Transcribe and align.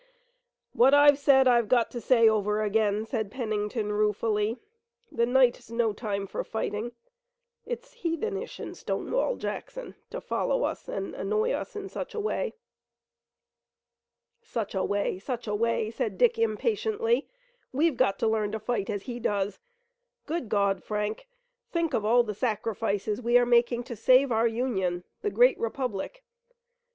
"What 0.73 0.95
I 0.95 1.13
said 1.13 1.47
I've 1.47 1.67
got 1.69 1.91
to 1.91 2.01
say 2.01 2.27
over 2.27 2.63
again," 2.63 3.05
said 3.05 3.29
Pennington 3.29 3.91
ruefully: 3.91 4.57
"the 5.11 5.27
night's 5.27 5.69
no 5.69 5.93
time 5.93 6.25
for 6.25 6.43
fighting. 6.43 6.93
It's 7.67 7.93
heathenish 7.97 8.59
in 8.59 8.73
Stonewall 8.73 9.35
Jackson 9.35 9.93
to 10.09 10.19
follow 10.19 10.63
us, 10.63 10.87
and 10.87 11.13
annoy 11.13 11.51
us 11.51 11.75
in 11.75 11.87
such 11.87 12.15
a 12.15 12.19
way." 12.19 12.55
"Such 14.41 14.73
a 14.73 14.83
way! 14.83 15.19
Such 15.19 15.45
a 15.45 15.53
way!" 15.53 15.91
said 15.91 16.17
Dick 16.17 16.39
impatiently. 16.39 17.29
"We've 17.71 17.95
got 17.95 18.17
to 18.21 18.27
learn 18.27 18.51
to 18.53 18.59
fight 18.59 18.89
as 18.89 19.03
he 19.03 19.19
does. 19.19 19.59
Good 20.25 20.49
God, 20.49 20.83
Frank, 20.83 21.27
think 21.69 21.93
of 21.93 22.03
all 22.03 22.23
the 22.23 22.33
sacrifices 22.33 23.21
we 23.21 23.37
are 23.37 23.45
making 23.45 23.83
to 23.83 23.95
save 23.95 24.31
our 24.31 24.47
Union, 24.47 25.03
the 25.21 25.29
great 25.29 25.59
republic! 25.59 26.23